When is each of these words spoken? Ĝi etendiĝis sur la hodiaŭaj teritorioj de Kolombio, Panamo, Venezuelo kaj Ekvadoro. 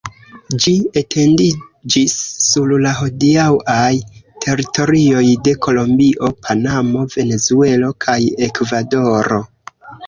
Ĝi 0.63 0.71
etendiĝis 1.01 2.15
sur 2.45 2.73
la 2.85 2.95
hodiaŭaj 3.01 3.93
teritorioj 4.47 5.25
de 5.49 5.55
Kolombio, 5.67 6.33
Panamo, 6.49 7.09
Venezuelo 7.17 7.97
kaj 8.09 8.19
Ekvadoro. 8.51 9.43